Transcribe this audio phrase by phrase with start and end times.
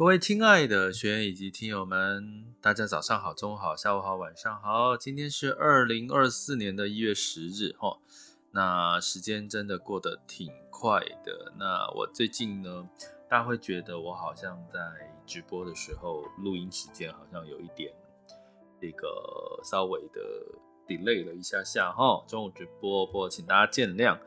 [0.00, 4.96] 各位亲爱的学员以及听友们，大家早上好、中午好、下午好、晚上好。
[4.96, 7.98] 今天是二零二四年的一月十日，哈，
[8.52, 11.52] 那时间真的过得挺快的。
[11.58, 12.88] 那我最近呢，
[13.28, 14.80] 大家会觉得我好像在
[15.26, 17.92] 直播的时候，录音时间好像有一点
[18.80, 20.22] 这个稍微的
[20.86, 24.18] delay 了一下下，哈，中午直播，不过请大家见谅。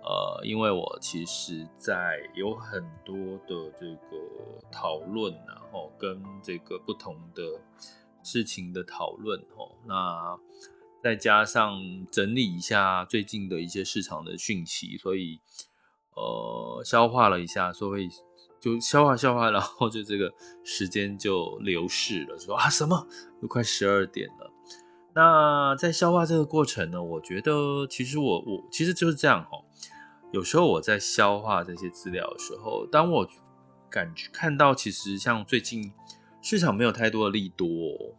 [0.00, 3.14] 呃，因为我其实，在有很多
[3.46, 7.60] 的这个讨论，然后跟这个不同的
[8.22, 10.38] 事情的讨论，哦，那
[11.02, 11.78] 再加上
[12.10, 15.40] 整理一下最近的一些市场的讯息，所以
[16.14, 18.08] 呃，消化了一下，所以
[18.60, 20.32] 就消化消化，然后就这个
[20.64, 23.06] 时间就流逝了，说啊，什么
[23.42, 24.50] 都快十二点了。
[25.18, 29.58] 那在消化这个过程呢，我觉得其实我我其实就是这样哈。
[30.30, 33.28] 有时候我在消化这些资料的时候，当我
[33.90, 35.92] 感觉看到其实像最近
[36.40, 37.66] 市场没有太多的利多，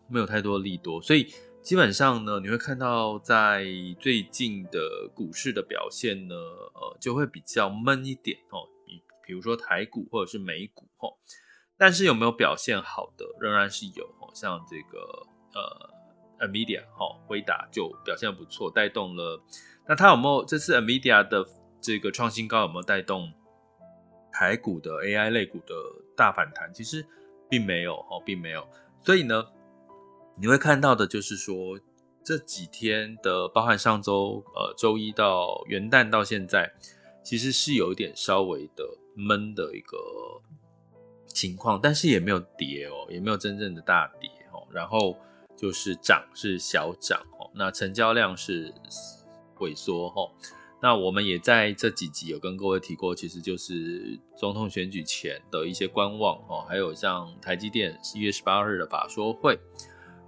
[0.10, 3.64] 没有太多的利多，所以基本上呢，你会看到在
[3.98, 8.68] 最近的股市的表现呢，呃，就会比较闷一点哦。
[8.86, 11.16] 比比如说台股或者是美股哦，
[11.78, 15.00] 但是有没有表现好的，仍然是有哦，像这个
[15.54, 15.99] 呃。
[16.40, 19.42] NVIDIA 哈，辉达就表现不错，带动了。
[19.88, 21.46] 那它有没有这次 NVIDIA 的
[21.82, 23.32] 这个创新高有没有带动
[24.32, 25.74] 台股的 AI 类股的
[26.16, 26.72] 大反弹？
[26.74, 27.06] 其实
[27.50, 28.68] 并没有哦，并没有。
[29.02, 29.48] 所以呢，
[30.38, 31.80] 你会看到的就是说
[32.24, 36.72] 这几天的，包含上周呃周一到元旦到现在，
[37.24, 38.86] 其实是有一点稍微的
[39.16, 39.98] 闷的一个
[41.28, 45.18] 情况，但是也没有跌哦，也没有真正的大跌哦，然后。
[45.60, 48.74] 就是涨是小涨哦，那成交量是
[49.58, 50.32] 萎缩哈。
[50.82, 59.60] 那我们也在这几集有跟各位提过，其实就是总统选举前的一些观望哦，还有像台积电一月十八日的法说会，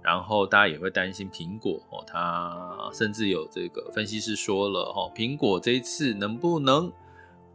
[0.02, 6.92] 然后大家也会担心苹果哦，它甚至有这个分析师说了哦，苹果这一次能不能？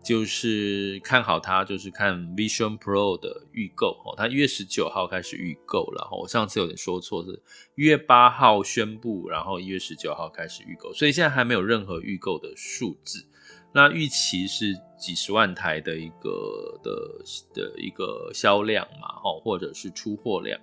[0.08, 4.16] 就是看好它，就是看 Vision Pro 的预购哦。
[4.16, 7.32] 它一月十九号开始预购了，我上次有点说错，是
[7.76, 13.26] 一月八号宣布，然后一月十九号开始预购，所以现在还没有任何预购的数字。
[13.74, 17.22] 那预期是几十万台的一个的
[17.54, 20.58] 的一个销量嘛，哦或者是出货量。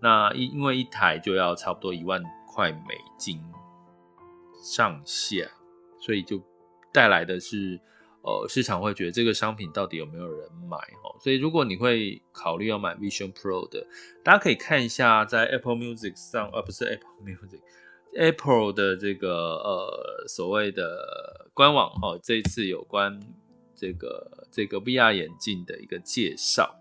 [0.00, 3.38] 那因因为一台就要差不多一万块美金
[4.62, 5.46] 上下，
[6.00, 6.42] 所以就
[6.90, 7.78] 带来的是。
[8.22, 11.16] 呃，市场会觉得这个商品到底有没有人买哦？
[11.20, 13.86] 所以如果你会考虑要买 Vision Pro 的，
[14.22, 23.18] 大家可以看一下在 Apple Music 上，呃，不是 Apple Music，Apple 的这个呃所谓的官网哈，这一次有关
[23.74, 26.74] 这个这个 VR 眼镜的一个介绍。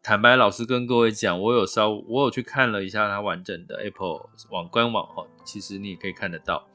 [0.00, 6.66] 坦白老实跟各位讲，我有稍我有去看了一下它完整的 Apple 网官网哈，其实你也可以看得到。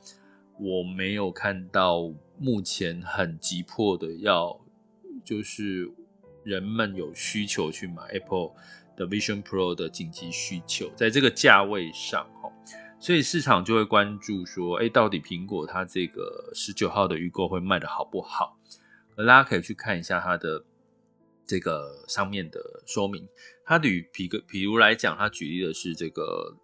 [0.60, 4.60] 我没有看到目前很急迫的要，
[5.26, 5.92] 就是
[6.44, 8.52] 人们有需求去买 Apple
[8.96, 12.30] 的 Vision Pro 的紧急需求，在这个价位上，
[13.00, 18.58] 所以市场就会关注说，哎，到底苹果它这个十九号的预购会卖得好不好？
[19.18, 20.64] 大家可以去看一下它的
[21.46, 23.28] 这个上面的说明，
[23.66, 26.58] 它举比个比如来讲，它举例的是这个。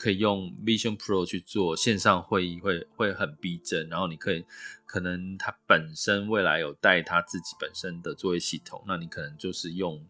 [0.00, 3.86] 可以用 Vision Pro 去做线上会议会，会很逼真。
[3.90, 4.42] 然后你可以，
[4.86, 10.02] 可能它本身未来有带它自己本身的作业系统，那你可能就是用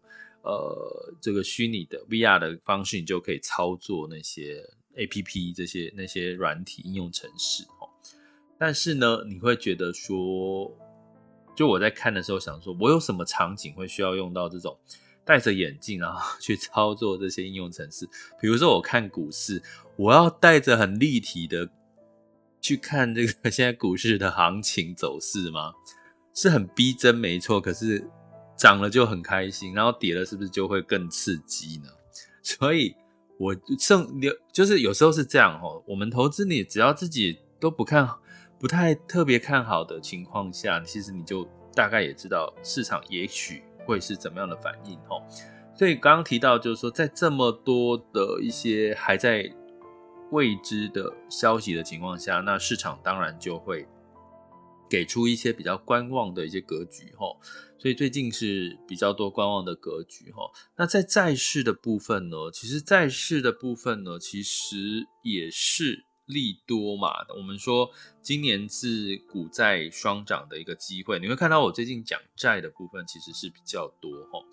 [0.42, 4.64] 呃这个虚拟的 VR 的方式，你就可以操作那些
[4.94, 7.90] APP 这些那些软体应用程式哦。
[8.56, 10.72] 但是呢，你会觉得说，
[11.56, 14.78] 就我在看的时候想说，我有什么场景会需要用到这种？
[15.24, 18.08] 戴着眼镜啊， 去操作这些应用程式。
[18.40, 19.62] 比如说，我看股市，
[19.96, 21.68] 我要带着很立体的
[22.60, 25.72] 去看这个现在股市的行情走势吗？
[26.34, 27.60] 是很逼真，没错。
[27.60, 28.08] 可是
[28.56, 31.90] 涨了就很开心，然后跌了是不是就会更刺激呢？
[32.42, 32.94] 所以，
[33.38, 35.82] 我剩留就是有时候是这样哦。
[35.86, 38.08] 我们投资你只要自己都不看，
[38.58, 43.62] 不太特别看好的情况下，其实你就大概也知道市场也许。
[43.90, 45.20] 会是怎么样的反应哦。
[45.74, 49.52] 所以刚刚提到，就是说在这么多的一些还在
[50.30, 53.88] 未知的消息的情况下，那市场当然就会
[54.88, 57.26] 给出一些比较观望的一些格局哈。
[57.78, 60.42] 所以最近是比较多观望的格局哈。
[60.76, 66.06] 那在债市的部分呢，其实债市的部分呢，其实也是。
[66.30, 67.90] 利多嘛，我们说
[68.22, 71.18] 今年是股债双涨的一个机会。
[71.18, 74.44] 你会看到我最近讲债的部分其实是比较多齁。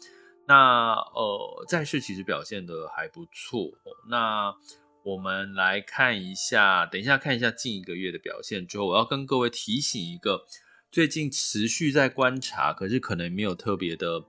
[0.48, 3.70] 那呃，债市其实表现的还不错。
[4.10, 4.56] 那
[5.04, 10.46] 我们来看一下，等一下看一下近一个月的表现之后，我要跟各位提醒一个
[10.90, 14.24] 最近持续在观察，可是可能没有特别的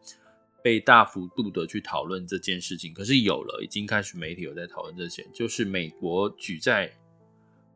[0.61, 2.93] 被大幅度的去讨论这件事情。
[2.93, 6.93] 可是有了，已经开始媒体有在讨论这些，就是美国举债。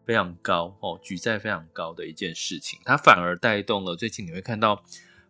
[0.05, 4.85] 非常高哦，举债非常高的一件事情，它反而带动了最近你会看到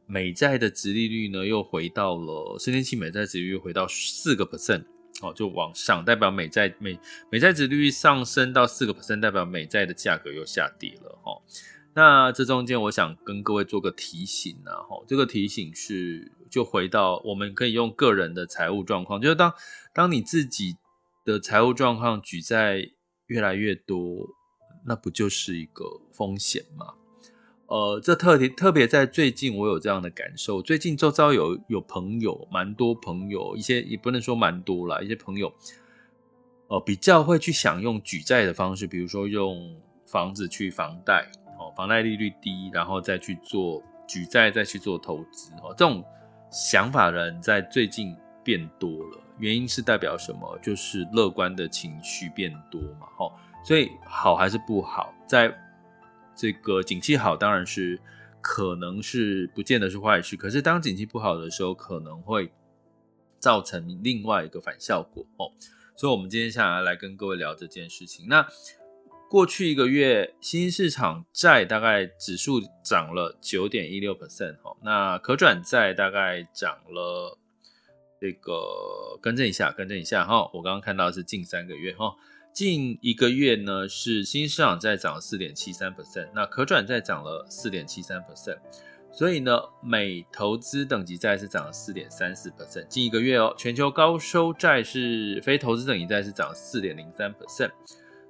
[0.07, 4.85] 美债的殖利率呢，又回到了十年期美债殖利率回到四个 percent
[5.21, 6.99] 哦，就往上，代表美债美
[7.31, 11.41] 美债殖利率上升到四个 percent，代表美债的价格又下跌了哈。
[11.95, 19.53] 那这中间我想跟各位做个提醒啊，哈，这个提醒是就回到我们可以用个人的财务状况，就是当
[19.95, 20.77] 当你自己
[21.25, 22.91] 的财务状况举债
[23.27, 24.29] 越来越多。
[24.85, 26.95] 那不就是一个风险吗？
[27.67, 30.61] 呃，这特别特别在最近，我有这样的感受。
[30.61, 35.51] 最近周遭有有朋友，蛮多朋友，一些也不能说蛮多啦，一些朋友，
[36.69, 39.75] 呃，比较会去想用举债的方式，比如说用
[40.05, 46.05] 房子去房贷，哦，房贷利率低，然后再去做举债，再去做投资，哦，这种
[46.51, 48.15] 想法的人在最近
[48.45, 49.19] 变多了。
[49.39, 50.59] 原因是代表什么？
[50.63, 53.33] 就是乐观的情绪变多嘛，吼。
[53.65, 55.57] 所以好还是不好，在
[56.35, 58.01] 这个景气好，当然是
[58.41, 60.37] 可能是不见得是坏事。
[60.37, 62.51] 可是当景气不好的时候，可能会
[63.39, 65.53] 造成另外一个反效果哦。
[65.95, 68.27] 所以，我们今天下来来跟各位聊这件事情。
[68.29, 68.47] 那
[69.31, 77.39] 过去一个月，新兴市场债大概指数涨了九点一六 percent 哈，那可转债大概涨了
[78.21, 82.17] 这个更正一下，更正一下哈，我刚刚看到是近三个月哈。
[82.53, 88.59] 近一个月呢，是新市场在涨了四点七三 percent，那可转债涨了四点七三 percent，
[89.11, 92.87] 所以呢，美投资等级债是涨了四点三四 percent。
[92.89, 97.71] 近一个月哦，全球高收债是非投资等级债是涨了四点零三 percent，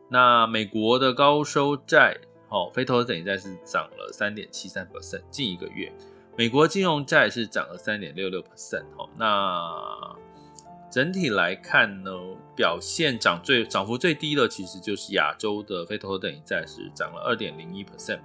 [0.09, 2.17] 那美国的高收债，
[2.49, 5.23] 哦，非投资等级债是涨了三点七三 percent。
[5.31, 5.93] 近一个月，
[6.39, 10.17] 美国金融债是涨了三点六六 percent，哦，那。
[10.93, 12.13] 整体来看呢，
[12.55, 18.21] 表现涨最涨幅最低的其实就是亚洲的非投资等级债是涨了二点零一 percent，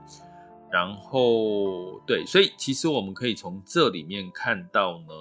[0.69, 5.13] 然后对，所以其实我们可以从这里面看到呢，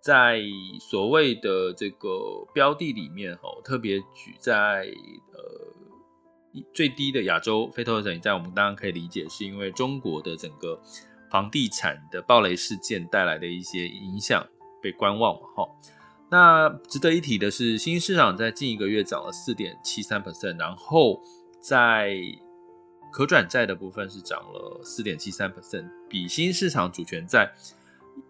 [0.00, 0.40] 在
[0.80, 2.08] 所谓的这个
[2.54, 4.86] 标的里面哈，特别举在
[5.34, 10.80] 呃最低的亚洲非投资等级债，我们当然可以理解是因为中国的整个
[11.30, 14.46] 房地产的暴雷事件带来的一些影响
[14.80, 15.68] 被观望嘛哈。
[16.34, 21.22] 那值得一提的是，新兴市场在近一个月涨了四点七三 percent，然后
[21.60, 22.16] 在
[23.12, 27.52] 可转债的部分是涨了四点七三 percent，比新兴市场主权债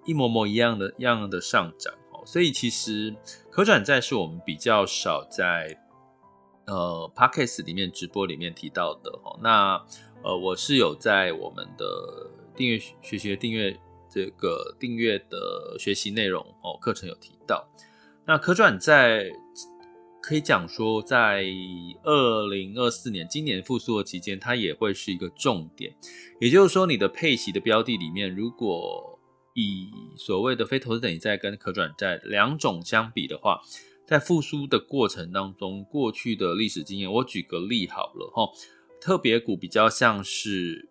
[0.05, 2.23] 一模模一样的样的上涨哦。
[2.27, 3.17] 所以其实
[3.51, 5.75] 可转债是我们比较少在
[6.67, 9.41] 呃 Podcast 里面直播里面提到的哦。
[9.43, 9.83] 那
[10.23, 13.75] 呃，我是有在我们的订阅学习的订阅
[14.11, 17.67] 这个订阅的学习内容哦，课程有提到。
[18.27, 19.31] 那可转债
[20.23, 21.45] 可以讲说，在
[22.03, 25.95] 二零二四年今年复苏的期间，它也会是一个重点。
[26.41, 29.19] 也就是说，你的配息的标的里面，如果
[29.53, 33.61] 以所谓的非投资等级债跟可转债两种相比的话，
[34.07, 38.51] 在复苏的过程当中，过去的历史经验，我举个例好了哈，
[38.99, 40.89] 特别股比较像是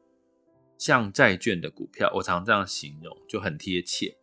[0.78, 4.16] 像债券的股票，我常这样形容，就很贴切。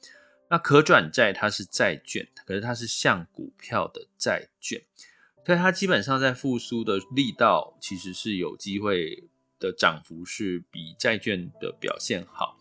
[0.51, 4.83] 那可转债它是债券，可是它是像股票的债券，
[5.47, 9.29] 所以它基本上在复苏的力道其实是有机会
[9.61, 12.59] 的涨幅是比债券的表现好，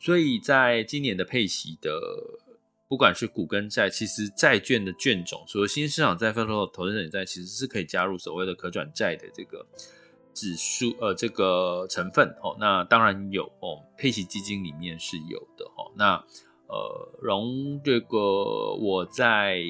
[0.00, 2.40] 所以在今年的配息的
[2.88, 9.64] 不管是股跟债，其实债券的券种，除了新市场债、非投资等级债，其实是可以加入所谓的可转债的这个
[10.34, 12.56] 指数呃这个成分哦。
[12.58, 15.92] 那当然有哦，配息基金里面是有的哦。
[15.96, 16.24] 那
[16.68, 19.62] 呃，容这个我在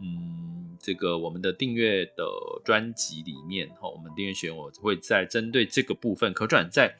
[0.00, 2.24] 嗯这个我们的订阅的
[2.64, 6.94] 专辑里面哈，我们订阅学我会在针对这个部分可转债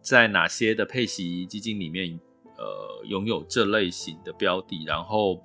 [0.00, 2.20] 在哪些的配息基金里面
[2.58, 5.42] 呃拥有这类型的标的，然后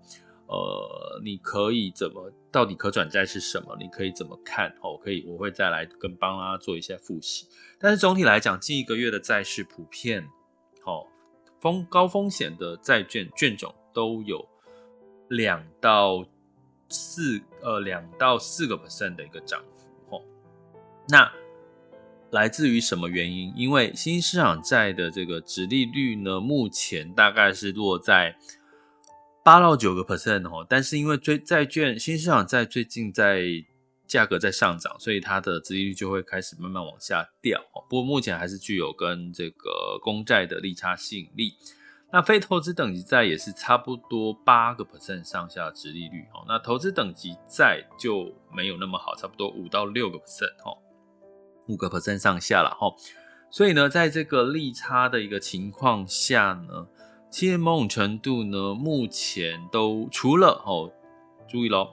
[0.47, 3.77] 呃你可以怎么到底可转债是什么？
[3.79, 4.75] 你可以怎么看？
[4.81, 7.47] 哦，可以，我会再来跟帮大家做一些复习。
[7.79, 10.27] 但是总体来讲，近一个月的债市普遍，
[10.83, 11.05] 好、
[11.59, 14.47] 风高风险的债券券种都有
[15.29, 16.25] 两到
[16.89, 20.21] 四呃两到四个 percent 的一个涨幅，哦，
[21.07, 21.31] 那。
[22.31, 23.51] 来自于什么原因？
[23.55, 28.35] 因为新兴市场债的这个殖利率呢，目前大概是落在
[29.43, 30.63] 八到九个 percent 哦。
[30.69, 33.41] 但是因为最债券新市场债最近在
[34.09, 37.61] 价格在上涨，所以它的殖利率就会开始慢慢往下掉。
[37.87, 41.53] 不过目前还是具有跟这个公债的利差吸引力。
[42.11, 46.43] 那非投资等级债也是差不多八个 percent 上下殖利率哦。
[46.47, 50.75] 那投资等级债就没有那么好，差不多五到六个 percent 哦。
[51.67, 52.91] 五个 percent 上下了哈，
[53.51, 56.87] 所以呢，在这个利差的一个情况下呢，
[57.29, 60.91] 其实某种程度呢，目前都除了哦，
[61.47, 61.89] 注意喽，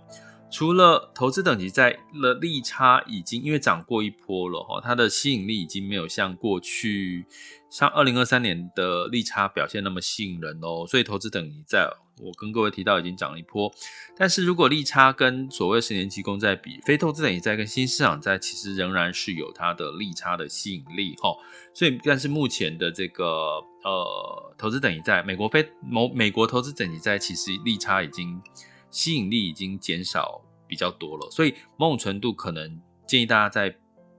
[0.50, 7.26] 除了投资等级债的利差已经因为涨过一波了哈，它的吸引力已经没有像过去
[7.68, 11.88] 像二零二三年的利差表现那么吸引人哦，所以投资等级债。
[12.18, 13.70] 我跟各位提到已经涨了一波，
[14.16, 21.36] 但是如果利差跟所谓十年期公债比，非投资等级债跟新市场债其实仍然是有它的利差的吸引力哈。
[21.74, 28.40] 所以，但是目前的这个呃投资等级债，美国非某美国投资等级债其实利差已经
[28.90, 33.76] 吸引力已经减少比较多了，所以某种程度可能建议大家在。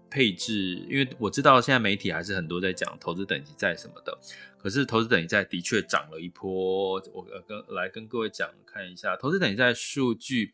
[0.09, 4.17] 配置，因为我知道现在媒体还是很多在讲投资等级债什么的，
[4.57, 6.93] 可是投资等级债的确涨了一波。
[7.13, 10.53] 我跟来跟各位讲看一下，投资等级债数据，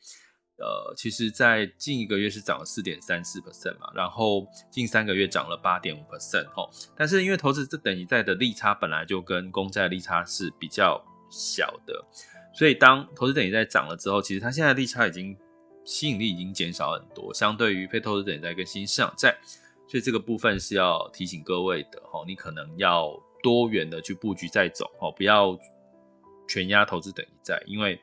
[0.57, 6.47] 呃，其实在近一个月是涨了四点三四 percent 嘛，然后近三个月涨了八点五 percent。
[6.97, 12.03] 但是因为投资这等级债的利差本来就跟公债利差是比较小的，
[12.53, 15.35] 所以当投资等级在涨了之后，其实它现在利差已经。
[15.85, 19.35] 吸引力已经减少很多，相对于非投资等级债跟新市场债，
[19.85, 25.59] 所以这个部分是要提醒各位的哈，你可能要多元的去布局再走哈，不要
[26.47, 27.99] 全压投资等级债，因为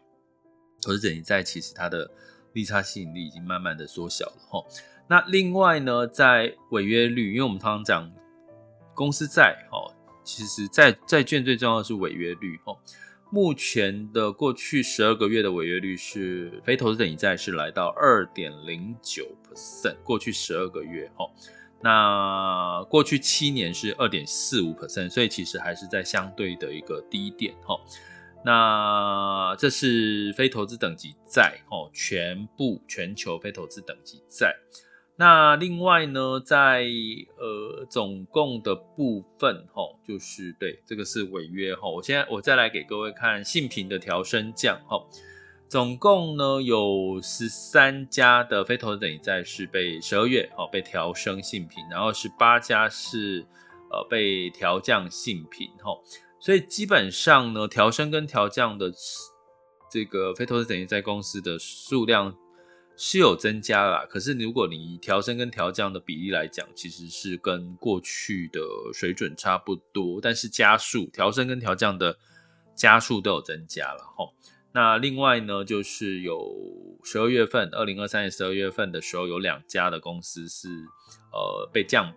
[0.82, 2.10] 投资等级债其实它的
[2.52, 4.62] 利差吸引力已经慢慢的缩小了哈。
[5.08, 8.12] 那另外呢，在违约率，因为我们常常讲
[8.94, 9.90] 公司债哈，
[10.22, 12.76] 其实债债券最重要的是违约率哈。
[13.30, 21.24] 目前的过去十二个月的违约率是非投资等级债是来到二点零九 percent，过去十二个月哈，
[21.80, 27.76] 那过去七年是二点四五 percent，所以其实还是在相对的一个低点哈。
[28.44, 34.56] 那这是非投资等级债哦，全部全球非投资等级债。
[35.20, 36.82] 那另外呢，在
[37.36, 41.94] 呃总共的部分齁，就是对这个是违约齁。
[41.94, 45.04] 我现在我再来给各位看信评的调升降齁，
[45.68, 53.44] 总共呢有十三家的非投资等级债是被十二月哦被调升信评，然后十八家是
[53.90, 56.00] 呃被调降信评齁。
[56.40, 58.90] 所以基本上呢，调升跟调降的
[59.92, 62.34] 这个非投资等级债公司的数量。
[63.02, 68.60] 是有增加啦，可是如果你以调升跟调降的比例来讲，其实是跟过去的
[68.92, 72.18] 水准差不多，但是加速调升跟调降的
[72.74, 74.34] 加速都有增加了吼。
[74.72, 76.54] 那另外呢，就是有
[77.02, 80.68] 十二月份，二零二三年十二月份的时候，有两家的公司是
[81.32, 82.12] 呃被降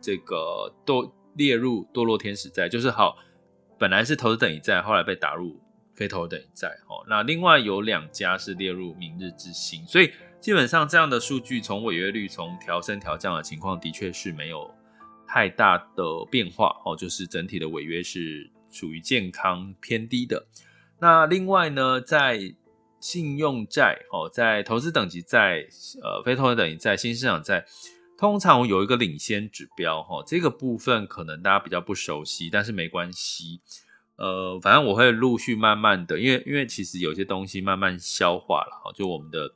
[0.00, 3.16] 这个堕列入堕落天使债，就是好
[3.78, 5.60] 本来是投资等级债，后来被打入。
[5.94, 14.70] 非投等级债哦，那另外有两家是列入明日之星，所以基本上这样的数据从违约率从调升调降的情况的确是没有
[15.26, 20.46] 太大的变化哦，就是整体的违约是属于健康偏低的。
[20.98, 22.54] 那另外呢，在
[23.00, 25.66] 信用债哦，在投资等级债、
[26.02, 27.64] 呃非投资等级债、新市场债，
[28.16, 33.60] 通常有一个领先指标哈，这个部分可能大家比较不熟悉，但是没关系。
[34.16, 39.54] 呃，反正我会陆续慢慢的，因为因为其实有些东西慢慢消化了哈，就我们的，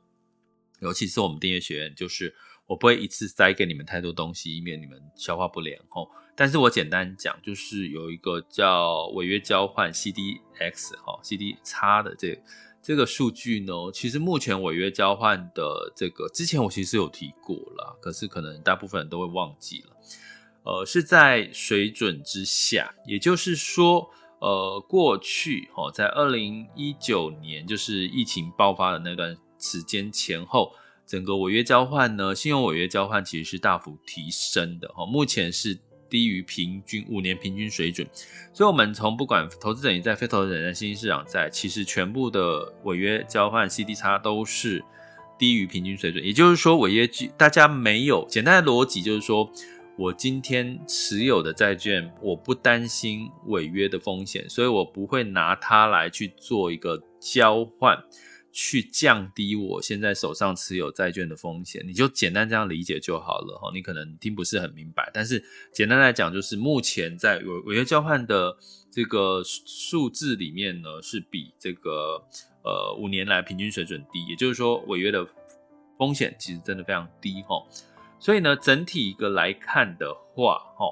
[0.81, 2.35] 尤其是我们订阅学员，就是
[2.67, 6.05] 我不会一次塞给你们太多东西，以免你们消化不良哈。
[6.35, 12.43] 但是我简单讲，就是有一个叫违约交换 CDX 哈 CDX 的这
[12.81, 19.95] 这个数据呢，其实目前违约交换的这个之前我其实有提过了，可是可能大部分人都会忘记了，
[20.63, 24.09] 呃，是在水准之下，也就是说。
[24.39, 30.71] 呃，过去哦，在二零一九年，就是疫情爆发的那段时间前后，
[31.05, 35.05] 整个违约交换呢，信用违约交换其实是大幅提升的哈。
[35.05, 35.77] 目前是
[36.09, 38.07] 低于平均五年平均水准。
[38.53, 44.81] 所以，我们从不管投资者也在、非投资者在、新兴市场在，其实全部的违约交换 CD 差都是
[45.37, 46.23] 低于平均水准。
[46.23, 47.05] 也就是说，违约
[47.37, 49.51] 大家没有简单的逻辑，就是说。
[49.99, 58.01] 我今天持有的债券，我不担心违约的风险，所以我不会拿它来去做一个交换，
[58.49, 61.83] 去降低我现在手上持有债券的风险。
[61.85, 63.71] 你就简单这样理解就好了哈。
[63.73, 68.55] 你可能听不是很明白，但是简单来讲，就是目前在违违约交换的
[68.89, 72.23] 这个数字里面呢，是比这个
[72.63, 75.27] 呃五年来平均水准低，也就是说违约的
[75.97, 77.61] 风险其实真的非常低哈。
[78.19, 80.85] 所以呢，整体一个来看的话，哈，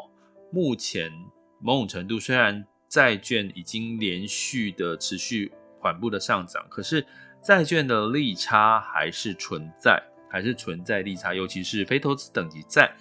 [0.52, 1.12] 目前
[1.60, 7.06] 某种程度虽然债券已经连续的持续缓步的上涨，可是
[7.44, 12.96] 债券的利差还是存在，还是存在利差，尤其是非投资等级债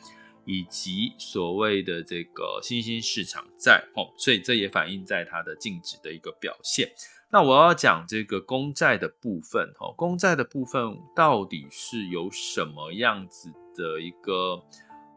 [0.44, 6.90] 以及所谓的这个新兴市场债，哦，所以这也反映在它的净值的一个表现。
[7.30, 14.62] 那我要讲这个公债的部分，哈，公债的部分到底是有什么样子的一个，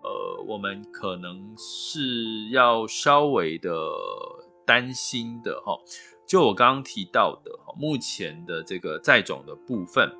[0.03, 3.71] 呃，我们可能是要稍微的
[4.65, 5.77] 担心的哈。
[6.27, 10.11] 就我刚刚提到的哈，目前的这个债种的部分，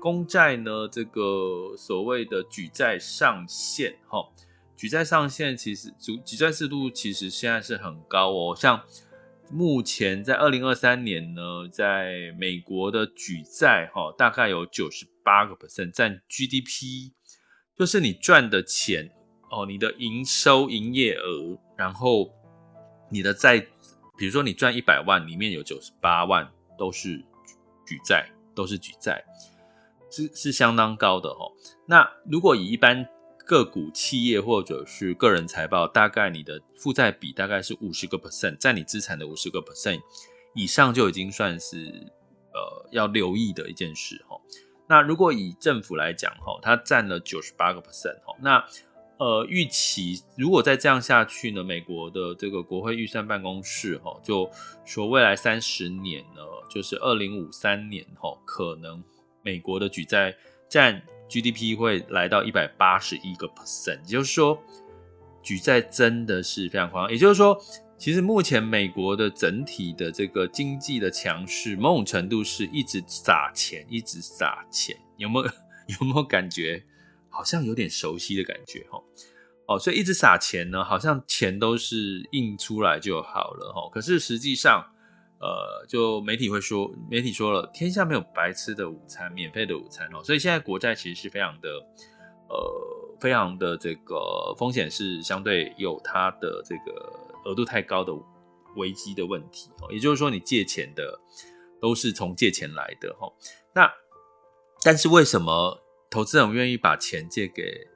[0.00, 4.26] 公债呢，这个所谓的举债上限哈，
[4.74, 8.56] 举债上限其实举举债制度其实现在是很高哦。
[8.56, 8.80] 像
[9.52, 17.12] 目前在二零二三年呢，在美国的举债哈，大概有九十八个 percent 占 GDP。
[17.80, 19.10] 就是你赚的钱
[19.50, 22.30] 哦，你的营收、营业额，然后
[23.08, 23.58] 你的债，
[24.18, 26.46] 比如说你赚一百万，里面有九十八万
[26.78, 27.24] 都是
[27.86, 29.24] 举债，都是举债，
[30.10, 31.50] 是是相当高的哦。
[31.86, 33.08] 那如果以一般
[33.46, 40.02] 个股、企业或者是个人财报，大概你的负债比大概是五十个 percent，在你资产的五十个 percent
[40.54, 42.12] 以上就已经算是
[42.52, 44.38] 呃要留意的一件事哦。
[44.90, 48.64] 那如果以政府来讲，哈，它占了九十八个 percent，哈，那
[49.18, 54.50] 呃预期如果再这样下去呢，美国的这个国会预算办公室，哈，就
[54.84, 59.00] 说未来三十年呢，就是二零五三年，哈，可能
[59.42, 60.34] 美国的举债
[60.68, 64.60] 占 GDP 会来到一百八十一个 percent，也就是说，
[65.40, 67.56] 举债真的是非常夸张，也就是说。
[68.00, 75.46] 其实目前美国的整体的这个经济的强势，某种程度是一直撒钱，一直撒钱，有没有
[76.00, 76.82] 有没有感觉
[77.28, 78.98] 好像有点熟悉的感觉哈？
[79.66, 83.90] 哦，所以一直撒钱呢，好像钱都是印出来就好了哈。
[83.92, 84.82] 可是实际上，
[85.38, 90.24] 呃，就媒体会说，媒体说了，天下没有白吃的午餐，免费的午餐哦。
[90.24, 91.68] 所以现在国债其实是非常的，
[92.48, 97.19] 呃，非常的这个风险是相对有它的这个。
[97.44, 98.12] 额度太高的
[98.76, 101.18] 危机的问题哦，也就是说，你借钱的
[101.80, 103.28] 都是从借钱来的，哈。
[103.74, 103.90] 那
[104.82, 107.86] 但是为什么投资人愿意把钱借给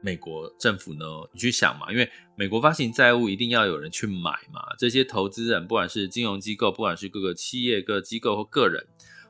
[0.00, 1.04] 美国政府呢？
[1.32, 4.74] 你去想嘛，因为美国发行债务一定要有人去买嘛。
[4.78, 8.86] 这些投资人，不管是金融机构，不管是各个企业、各机构或个人，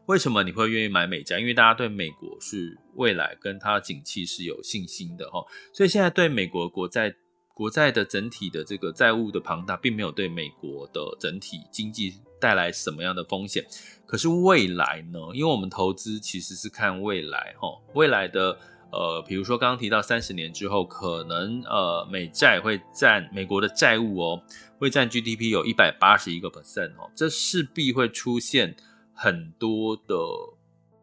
[0.06, 1.40] 为什么你会愿意买美债？
[1.40, 5.44] 因为大家对美国是未来跟它的景气是有信心的，哈。
[5.72, 7.16] 所以现在对美国国债。
[7.62, 13.64] 国债的整体的这个债务的庞大，并没有对美国的整体经济带来什么样的风险。
[14.04, 15.20] 可是未来呢？
[15.32, 18.58] 因为我们投资其实是看未来，哈，未来的
[18.90, 24.42] 呃，比如说刚刚提到三十年之后，可能呃，美债会占美国的债务哦，
[24.80, 28.74] 会占 GDP 有一百八十一个 percent 哦，这势必会出现
[29.14, 30.16] 很多的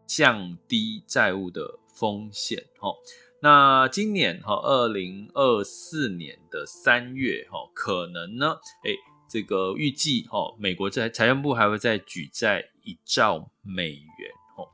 [0.06, 2.90] 降低债务的风险，哈。
[3.42, 8.92] 那今年哈，二零二四年的三月哈，可能呢，哎，
[9.30, 14.66] 这个预计哈，美国在财政部还会再举债一兆美元哈。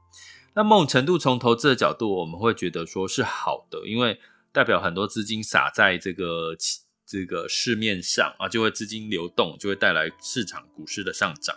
[0.55, 4.19] 那某种程度从投资的角度，我们会觉得说是好的，因为
[4.51, 6.55] 代表很多资金撒在这个
[7.05, 11.55] 这个市面上啊，就会资金流动，就会带来市场股市的上涨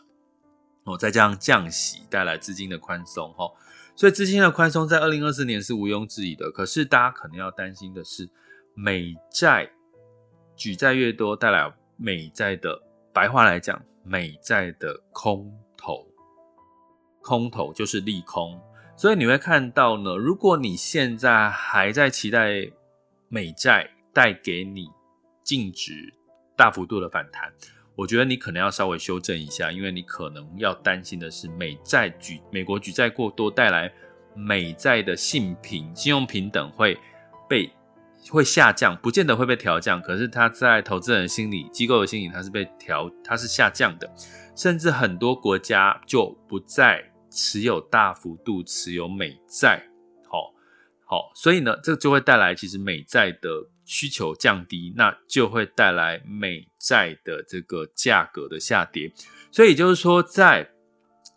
[0.85, 3.51] 哦，再加上降息带来资金的宽松哈。
[3.99, 8.31] 所以资金的宽松在二零二四年是毋庸置疑的，可是大家可能要担心的是，
[8.73, 9.69] 美债
[10.55, 12.81] 举债越多，带来美债的
[13.13, 16.07] 白话来讲，美债的空头，
[17.23, 18.57] 空头就是利空。
[18.97, 22.71] 所以你会看到呢，如果你现在还在期待
[23.29, 24.87] 美债带给你
[25.43, 26.15] 净值
[26.57, 27.53] 大幅度的反弹。
[27.99, 33.93] 我觉得你可能要稍微修正一下，因为你可能要担心的是美债举美国举债过多带来
[34.37, 36.97] 美债的信评信用评等会
[37.49, 37.69] 被
[38.31, 44.09] 会下降，不见得会被调降，可是它在投资人心理、机构的心理，它是被调，它是下降的，
[44.55, 49.83] 甚至很多国家就不再持有大幅度持有美债，
[50.29, 50.55] 好，
[51.05, 53.51] 好，所以呢，这就会带来其实美债的
[53.89, 59.11] 需求降低，那就会带来美债的这个价格的下跌，
[59.51, 60.71] 所以就是说，在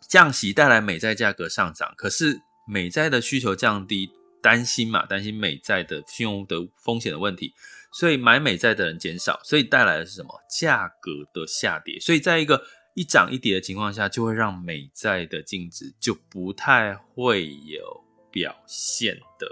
[0.08, 4.12] 降息带来美债价格上涨，可是美债的需求降低。
[4.42, 7.54] 担心嘛，担心美债的信用的风险的问题，
[7.92, 10.30] 所以买美债的人减少，所以带来的是什么？
[10.50, 12.00] 价格的下跌。
[12.00, 12.60] 所以在一个
[12.96, 19.46] 一涨一跌的情况下，就会让美债的净值就不太会有表现的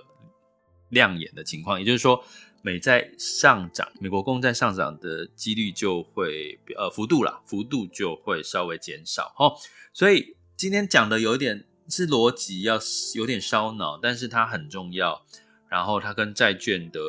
[0.88, 1.78] 亮眼的情况。
[1.78, 2.24] 也就是说，
[2.62, 9.56] 美债上涨，美国公债上涨的几率就会呃幅度啦，幅度就会稍微减少哦。
[9.92, 11.66] 所以今天讲的有一点。
[11.92, 12.78] 是逻辑要
[13.16, 15.20] 有点烧脑，但是它很重要。
[15.68, 17.00] 然后它跟债券的，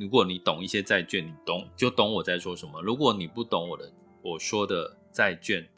[0.00, 2.80] 如果你懂一些债券，你懂就懂我在说什么。
[2.80, 5.68] 如果你不懂我的我说的债券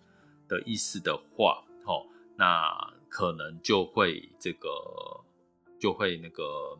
[0.46, 2.06] 的意思的话，哦，
[2.36, 4.68] 那可能就会这个
[5.80, 6.78] 就会那个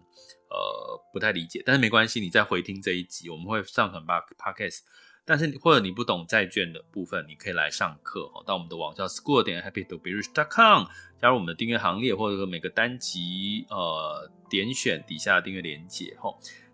[0.55, 1.63] 呃不太理解。
[1.67, 4.81] 但是没关系，你再回听这一集，我们会上传把 podcast。
[5.27, 10.85] 但是或者你不懂债券的部分，你可以来上课，到我们的网校 school 点 happytoberich.com
[11.19, 16.31] 加入我们的订阅行列，或者说每个单集呃点选底下的订阅连结哈。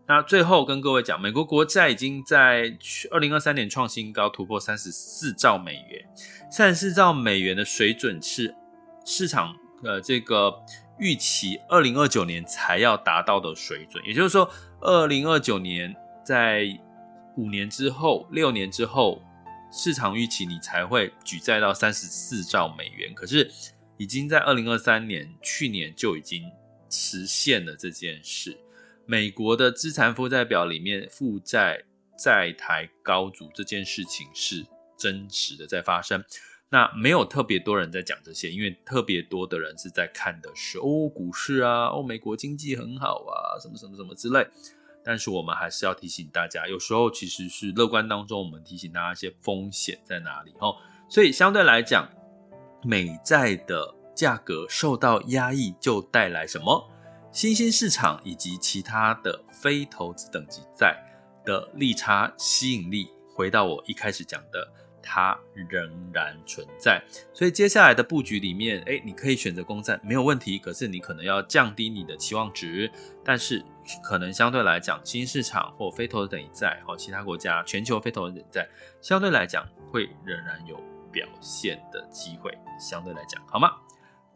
[0.08, 2.76] 那最后跟各位讲，美国国债已经在
[3.12, 6.04] 二零二三年创新高，突破三十四兆美元，
[6.50, 8.52] 三十四兆美元的水准是
[9.06, 10.52] 市场呃这个
[11.00, 14.48] 预期二零二九年才要达到的水准，也就是说
[14.80, 16.66] 二零二九年在
[17.36, 19.22] 五年之后，六年之后，
[19.72, 23.14] 市场预期你才会举债到三十四兆美元。
[23.14, 23.50] 可是，
[23.96, 26.44] 已经在二零二三年，去年就已经
[26.90, 28.56] 实现了这件事。
[29.06, 31.82] 美国的资产负债表里面，负债
[32.18, 34.66] 债台高筑这件事情是
[34.98, 36.22] 真实的在发生。
[36.72, 44.46] 那没有特别多人在讲这些，因为特别多的人是在看的是哦，股市啊，哦，美国经济很好啊，什么什么什么之类。
[45.02, 50.76] 但是我们还是要提醒大家，有时候其实是乐观当中，我们提醒大家一些风险在哪里哦。
[51.08, 52.08] 所以相对来讲，
[52.84, 56.88] 美债的价格受到压抑，就带来什么？
[57.32, 60.96] 新兴市场以及其他的非投资等级债
[61.44, 64.72] 的利差吸引力，回到我一开始讲的。
[65.02, 70.58] 它仍然存在，所以接下来的布局里面，诶，你可以选择公占，没有问题。
[70.58, 72.90] 可是你可能要降低你的期望值，
[73.24, 73.64] 但是
[74.02, 78.68] 可能相对来讲，新市场或非投资等级债，或其他国家全球非投资等债，
[79.00, 80.76] 相对来讲会仍然有
[81.10, 82.56] 表现的机会。
[82.78, 83.76] 相对来讲，好吗？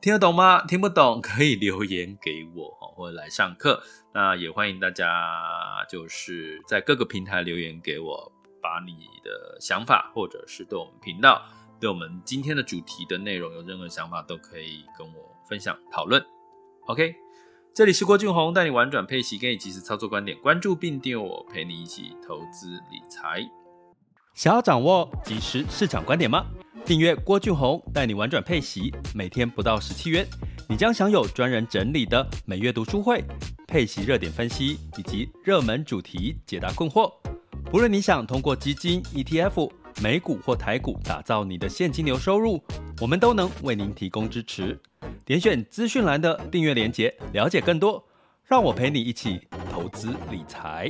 [0.01, 0.63] 听得懂吗？
[0.67, 3.83] 听不懂可以留言给我哦，或者来上课。
[4.13, 8.31] 那也欢迎大家就是在各个平台留言给我。
[8.65, 11.43] 把你的想法，或者是对我们频道、
[11.79, 16.25] 对我们今天的主题的内容有任何想法，都可以跟我分享讨论。
[16.87, 17.15] OK，
[17.75, 20.35] 这里是郭俊宏，带你玩转配息，给你及时操作观点。
[20.39, 23.47] 关注并订阅我，陪你一起投资理财。
[24.33, 26.47] 想要掌握即时市场观点吗？
[26.87, 30.27] 订阅郭俊宏，带你玩转配息，每天不到十七元，
[30.71, 33.23] 你将享有专人整理的每月读书会、
[33.69, 37.13] 配息热点分析以及热门主题解答困惑。
[37.75, 39.69] 无论你想通过基金、ETF、
[40.01, 42.63] 美股或台股打造你的现金流收入，
[43.01, 44.79] 我们都能为您提供支持。
[45.25, 48.01] 点选资讯栏的订阅链接，了解更多。
[48.45, 49.41] 让我陪你一起
[49.73, 50.89] 投资理财。